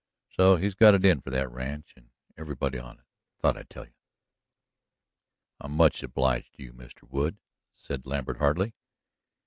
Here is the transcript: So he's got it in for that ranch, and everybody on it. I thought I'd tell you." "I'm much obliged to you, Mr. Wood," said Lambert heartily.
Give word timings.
So 0.35 0.55
he's 0.55 0.73
got 0.73 0.95
it 0.95 1.05
in 1.05 1.21
for 1.21 1.29
that 1.29 1.51
ranch, 1.51 1.93
and 1.95 2.09
everybody 2.35 2.79
on 2.79 2.97
it. 2.97 3.05
I 3.05 3.39
thought 3.39 3.55
I'd 3.55 3.69
tell 3.69 3.85
you." 3.85 3.93
"I'm 5.59 5.73
much 5.73 6.01
obliged 6.01 6.55
to 6.55 6.63
you, 6.63 6.73
Mr. 6.73 7.03
Wood," 7.07 7.37
said 7.71 8.07
Lambert 8.07 8.37
heartily. 8.37 8.73